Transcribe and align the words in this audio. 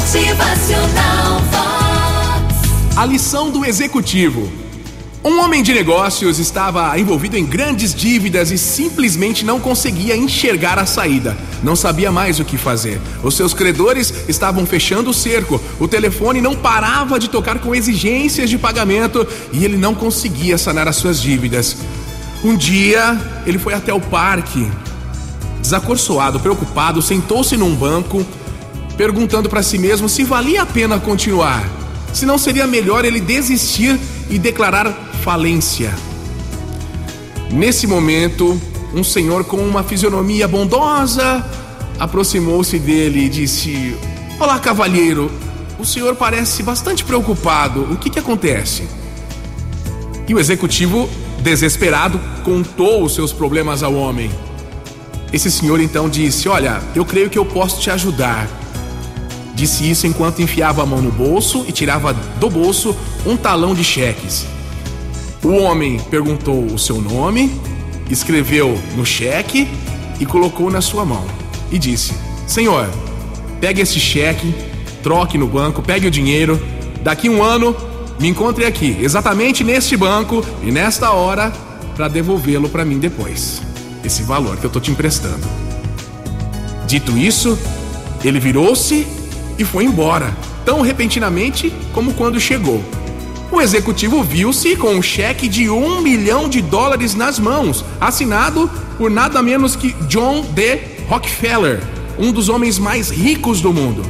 Motivacional 0.00 1.40
Vox. 1.50 2.96
A 2.96 3.04
lição 3.04 3.50
do 3.50 3.66
executivo. 3.66 4.50
Um 5.22 5.38
homem 5.40 5.62
de 5.62 5.74
negócios 5.74 6.38
estava 6.38 6.98
envolvido 6.98 7.36
em 7.36 7.44
grandes 7.44 7.94
dívidas 7.94 8.50
e 8.50 8.56
simplesmente 8.56 9.44
não 9.44 9.60
conseguia 9.60 10.16
enxergar 10.16 10.78
a 10.78 10.86
saída. 10.86 11.36
Não 11.62 11.76
sabia 11.76 12.10
mais 12.10 12.40
o 12.40 12.46
que 12.46 12.56
fazer. 12.56 12.98
Os 13.22 13.36
seus 13.36 13.52
credores 13.52 14.12
estavam 14.26 14.64
fechando 14.64 15.10
o 15.10 15.14
cerco. 15.14 15.60
O 15.78 15.86
telefone 15.86 16.40
não 16.40 16.56
parava 16.56 17.18
de 17.18 17.28
tocar 17.28 17.58
com 17.58 17.74
exigências 17.74 18.48
de 18.48 18.56
pagamento 18.56 19.28
e 19.52 19.66
ele 19.66 19.76
não 19.76 19.94
conseguia 19.94 20.56
sanar 20.56 20.88
as 20.88 20.96
suas 20.96 21.20
dívidas. 21.20 21.76
Um 22.42 22.56
dia, 22.56 23.20
ele 23.44 23.58
foi 23.58 23.74
até 23.74 23.92
o 23.92 24.00
parque. 24.00 24.66
Desacorçoado, 25.60 26.40
preocupado, 26.40 27.02
sentou-se 27.02 27.54
num 27.54 27.74
banco, 27.74 28.24
perguntando 29.00 29.48
para 29.48 29.62
si 29.62 29.78
mesmo 29.78 30.10
se 30.10 30.24
valia 30.24 30.60
a 30.60 30.66
pena 30.66 31.00
continuar. 31.00 31.66
Se 32.12 32.26
não 32.26 32.36
seria 32.36 32.66
melhor 32.66 33.02
ele 33.02 33.18
desistir 33.18 33.98
e 34.28 34.38
declarar 34.38 34.92
falência. 35.24 35.90
Nesse 37.50 37.86
momento, 37.86 38.60
um 38.92 39.02
senhor 39.02 39.44
com 39.44 39.56
uma 39.56 39.82
fisionomia 39.82 40.46
bondosa 40.46 41.42
aproximou-se 41.98 42.78
dele 42.78 43.20
e 43.20 43.28
disse: 43.30 43.96
Olá, 44.38 44.58
cavalheiro, 44.58 45.30
o 45.78 45.84
senhor 45.86 46.14
parece 46.14 46.62
bastante 46.62 47.02
preocupado. 47.02 47.90
O 47.90 47.96
que, 47.96 48.10
que 48.10 48.18
acontece? 48.18 48.86
E 50.28 50.34
o 50.34 50.38
executivo, 50.38 51.08
desesperado, 51.42 52.20
contou 52.44 53.02
os 53.02 53.14
seus 53.14 53.32
problemas 53.32 53.82
ao 53.82 53.94
homem. 53.94 54.30
Esse 55.32 55.50
senhor 55.50 55.80
então 55.80 56.06
disse: 56.06 56.50
Olha, 56.50 56.82
eu 56.94 57.06
creio 57.06 57.30
que 57.30 57.38
eu 57.38 57.46
posso 57.46 57.80
te 57.80 57.90
ajudar. 57.90 58.59
Disse 59.60 59.90
isso 59.90 60.06
enquanto 60.06 60.40
enfiava 60.40 60.82
a 60.82 60.86
mão 60.86 61.02
no 61.02 61.12
bolso 61.12 61.66
e 61.68 61.72
tirava 61.72 62.14
do 62.14 62.48
bolso 62.48 62.96
um 63.26 63.36
talão 63.36 63.74
de 63.74 63.84
cheques. 63.84 64.46
O 65.44 65.50
homem 65.50 66.00
perguntou 66.10 66.64
o 66.64 66.78
seu 66.78 66.98
nome, 66.98 67.60
escreveu 68.08 68.80
no 68.96 69.04
cheque 69.04 69.68
e 70.18 70.24
colocou 70.24 70.70
na 70.70 70.80
sua 70.80 71.04
mão. 71.04 71.26
E 71.70 71.78
disse: 71.78 72.14
Senhor, 72.46 72.88
pegue 73.60 73.82
esse 73.82 74.00
cheque, 74.00 74.54
troque 75.02 75.36
no 75.36 75.46
banco, 75.46 75.82
pegue 75.82 76.06
o 76.06 76.10
dinheiro. 76.10 76.58
Daqui 77.02 77.28
um 77.28 77.42
ano, 77.42 77.76
me 78.18 78.28
encontre 78.28 78.64
aqui, 78.64 78.96
exatamente 79.02 79.62
neste 79.62 79.94
banco 79.94 80.42
e 80.62 80.72
nesta 80.72 81.10
hora, 81.10 81.52
para 81.94 82.08
devolvê-lo 82.08 82.70
para 82.70 82.82
mim 82.82 82.98
depois. 82.98 83.60
Esse 84.02 84.22
valor 84.22 84.56
que 84.56 84.64
eu 84.64 84.68
estou 84.68 84.80
te 84.80 84.90
emprestando. 84.90 85.46
Dito 86.86 87.18
isso, 87.18 87.58
ele 88.24 88.40
virou-se 88.40 89.19
e 89.60 89.64
foi 89.64 89.84
embora, 89.84 90.34
tão 90.64 90.80
repentinamente 90.80 91.72
como 91.92 92.14
quando 92.14 92.40
chegou 92.40 92.82
o 93.52 93.60
executivo 93.60 94.22
viu-se 94.22 94.76
com 94.76 94.94
um 94.94 95.02
cheque 95.02 95.48
de 95.48 95.68
um 95.68 96.00
milhão 96.00 96.48
de 96.48 96.62
dólares 96.62 97.16
nas 97.16 97.38
mãos, 97.38 97.84
assinado 98.00 98.70
por 98.96 99.10
nada 99.10 99.42
menos 99.42 99.74
que 99.74 99.92
John 100.06 100.42
D. 100.42 100.78
Rockefeller, 101.08 101.82
um 102.16 102.30
dos 102.30 102.48
homens 102.48 102.78
mais 102.78 103.10
ricos 103.10 103.60
do 103.60 103.72
mundo. 103.72 104.02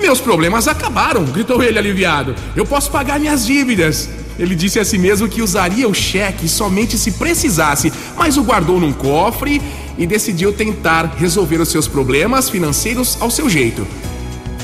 Meus 0.00 0.20
problemas 0.20 0.68
acabaram, 0.68 1.24
gritou 1.24 1.60
ele 1.60 1.76
aliviado. 1.76 2.36
Eu 2.54 2.64
posso 2.64 2.88
pagar 2.90 3.18
minhas 3.18 3.44
dívidas. 3.44 4.08
Ele 4.38 4.54
disse 4.54 4.78
a 4.78 4.84
si 4.84 4.96
mesmo 4.96 5.28
que 5.28 5.42
usaria 5.42 5.88
o 5.88 5.94
cheque 5.94 6.48
somente 6.48 6.96
se 6.96 7.10
precisasse, 7.12 7.92
mas 8.16 8.36
o 8.36 8.44
guardou 8.44 8.78
num 8.78 8.92
cofre 8.92 9.60
e 9.98 10.06
decidiu 10.06 10.52
tentar 10.52 11.16
resolver 11.18 11.60
os 11.60 11.68
seus 11.68 11.88
problemas 11.88 12.48
financeiros 12.48 13.18
ao 13.20 13.28
seu 13.28 13.50
jeito. 13.50 13.84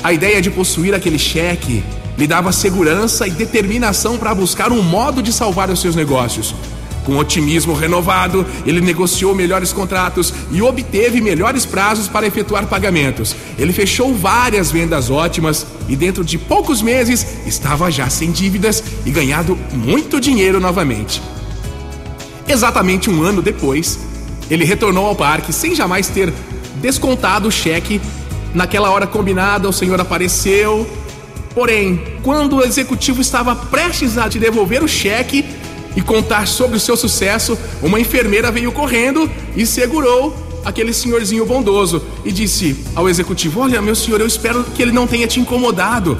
A 0.05 0.13
ideia 0.13 0.39
de 0.39 0.51
possuir 0.51 0.93
aquele 0.93 1.17
cheque 1.17 1.83
lhe 2.15 2.27
dava 2.27 2.51
segurança 2.51 3.27
e 3.27 3.31
determinação 3.31 4.19
para 4.19 4.35
buscar 4.35 4.71
um 4.71 4.83
modo 4.83 5.19
de 5.19 5.33
salvar 5.33 5.67
os 5.71 5.81
seus 5.81 5.95
negócios. 5.95 6.53
Com 7.03 7.17
otimismo 7.17 7.73
renovado, 7.73 8.45
ele 8.67 8.81
negociou 8.81 9.33
melhores 9.33 9.73
contratos 9.73 10.31
e 10.51 10.61
obteve 10.61 11.21
melhores 11.21 11.65
prazos 11.65 12.07
para 12.07 12.27
efetuar 12.27 12.67
pagamentos. 12.67 13.35
Ele 13.57 13.73
fechou 13.73 14.13
várias 14.13 14.69
vendas 14.69 15.09
ótimas 15.09 15.65
e, 15.89 15.95
dentro 15.95 16.23
de 16.23 16.37
poucos 16.37 16.83
meses, 16.83 17.25
estava 17.43 17.89
já 17.89 18.07
sem 18.07 18.31
dívidas 18.31 18.83
e 19.07 19.09
ganhado 19.09 19.57
muito 19.73 20.21
dinheiro 20.21 20.59
novamente. 20.59 21.19
Exatamente 22.47 23.09
um 23.09 23.23
ano 23.23 23.41
depois, 23.41 23.97
ele 24.51 24.65
retornou 24.65 25.07
ao 25.07 25.15
parque 25.15 25.51
sem 25.51 25.73
jamais 25.73 26.09
ter 26.09 26.31
descontado 26.75 27.47
o 27.47 27.51
cheque. 27.51 27.99
Naquela 28.55 28.89
hora 28.89 29.05
combinada, 29.05 29.69
o 29.69 29.73
senhor 29.73 30.01
apareceu, 30.01 30.89
Porém, 31.55 32.01
quando 32.21 32.57
o 32.57 32.63
executivo 32.63 33.21
estava 33.21 33.55
prestes 33.55 34.17
a 34.17 34.27
te 34.27 34.37
devolver 34.37 34.83
o 34.83 34.87
cheque 34.89 35.45
e 35.95 36.01
contar 36.01 36.45
sobre 36.49 36.75
o 36.75 36.79
seu 36.81 36.97
sucesso, 36.97 37.57
uma 37.81 37.97
enfermeira 37.97 38.51
veio 38.51 38.73
correndo 38.73 39.31
e 39.55 39.65
segurou 39.65 40.35
aquele 40.65 40.91
senhorzinho 40.91 41.45
bondoso 41.45 42.03
e 42.25 42.31
disse 42.33 42.83
ao 42.93 43.07
executivo: 43.07 43.61
Olha, 43.61 43.81
meu 43.81 43.95
senhor, 43.95 44.19
eu 44.19 44.27
espero 44.27 44.65
que 44.65 44.81
ele 44.81 44.91
não 44.91 45.07
tenha 45.07 45.25
te 45.25 45.39
incomodado. 45.39 46.17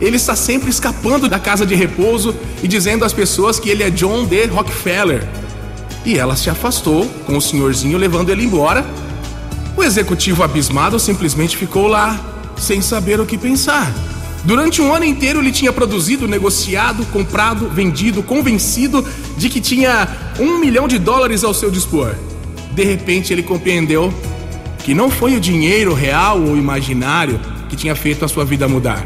Ele 0.00 0.16
está 0.16 0.36
sempre 0.36 0.70
escapando 0.70 1.28
da 1.28 1.40
casa 1.40 1.66
de 1.66 1.74
repouso 1.74 2.32
e 2.62 2.68
dizendo 2.68 3.04
às 3.04 3.12
pessoas 3.12 3.58
que 3.58 3.68
ele 3.68 3.82
é 3.82 3.90
John 3.90 4.24
D. 4.24 4.44
Rockefeller. 4.44 5.26
E 6.04 6.16
ela 6.16 6.36
se 6.36 6.48
afastou 6.48 7.06
com 7.26 7.36
o 7.36 7.42
senhorzinho 7.42 7.98
levando 7.98 8.30
ele 8.30 8.44
embora. 8.44 8.86
O 9.76 9.82
executivo 9.82 10.42
abismado 10.42 10.98
simplesmente 10.98 11.56
ficou 11.56 11.86
lá, 11.86 12.18
sem 12.56 12.80
saber 12.80 13.20
o 13.20 13.26
que 13.26 13.36
pensar. 13.36 13.92
Durante 14.42 14.80
um 14.80 14.94
ano 14.94 15.04
inteiro 15.04 15.40
ele 15.40 15.52
tinha 15.52 15.72
produzido, 15.72 16.26
negociado, 16.26 17.04
comprado, 17.06 17.68
vendido, 17.68 18.22
convencido 18.22 19.04
de 19.36 19.48
que 19.50 19.60
tinha 19.60 20.08
um 20.38 20.58
milhão 20.58 20.88
de 20.88 20.98
dólares 20.98 21.44
ao 21.44 21.52
seu 21.52 21.70
dispor. 21.70 22.14
De 22.72 22.84
repente 22.84 23.32
ele 23.32 23.42
compreendeu 23.42 24.14
que 24.84 24.94
não 24.94 25.10
foi 25.10 25.34
o 25.34 25.40
dinheiro 25.40 25.92
real 25.92 26.40
ou 26.40 26.56
imaginário 26.56 27.40
que 27.68 27.76
tinha 27.76 27.96
feito 27.96 28.24
a 28.24 28.28
sua 28.28 28.44
vida 28.44 28.68
mudar. 28.68 29.04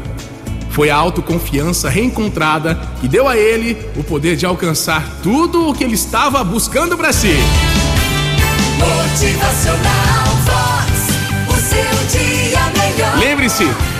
Foi 0.69 0.89
a 0.89 0.95
autoconfiança 0.95 1.89
reencontrada 1.89 2.79
que 3.01 3.07
deu 3.07 3.27
a 3.27 3.35
ele 3.35 3.77
o 3.97 4.03
poder 4.03 4.37
de 4.37 4.45
alcançar 4.45 5.19
tudo 5.21 5.67
o 5.67 5.73
que 5.73 5.83
ele 5.83 5.95
estava 5.95 6.43
buscando 6.43 6.95
para 6.95 7.11
si. 7.11 7.35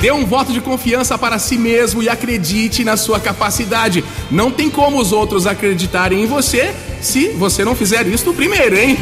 Dê 0.01 0.11
um 0.11 0.25
voto 0.25 0.51
de 0.51 0.61
confiança 0.61 1.17
para 1.17 1.39
si 1.39 1.57
mesmo 1.57 2.01
e 2.01 2.09
acredite 2.09 2.83
na 2.83 2.97
sua 2.97 3.19
capacidade. 3.19 4.03
Não 4.29 4.51
tem 4.51 4.69
como 4.69 4.99
os 4.99 5.11
outros 5.11 5.47
acreditarem 5.47 6.23
em 6.23 6.25
você 6.25 6.73
se 7.01 7.29
você 7.29 7.65
não 7.65 7.75
fizer 7.75 8.07
isso 8.07 8.33
primeiro, 8.33 8.77
hein? 8.77 8.97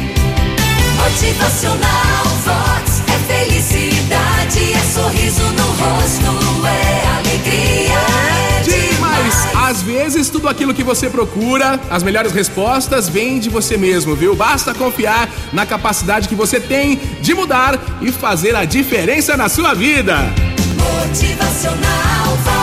Motivacional 0.96 2.24
Vox 2.44 3.02
é 3.08 3.44
felicidade, 3.44 4.72
é 4.72 4.78
sorriso 4.92 5.42
no 5.42 5.62
rosto, 5.62 6.66
é 6.66 7.06
alegria, 7.18 7.98
é 7.98 8.62
Demais! 8.62 9.48
Às 9.54 9.82
vezes, 9.82 10.28
tudo 10.28 10.48
aquilo 10.48 10.74
que 10.74 10.82
você 10.82 11.08
procura, 11.08 11.80
as 11.90 12.02
melhores 12.02 12.32
respostas, 12.32 13.08
vêm 13.08 13.38
de 13.38 13.48
você 13.48 13.76
mesmo, 13.76 14.14
viu? 14.14 14.34
Basta 14.34 14.74
confiar 14.74 15.28
na 15.52 15.64
capacidade 15.64 16.28
que 16.28 16.34
você 16.34 16.60
tem 16.60 16.96
de 17.20 17.34
mudar 17.34 17.78
e 18.02 18.10
fazer 18.12 18.54
a 18.56 18.64
diferença 18.64 19.36
na 19.36 19.48
sua 19.48 19.74
vida. 19.74 20.49
Motivacional. 20.80 22.59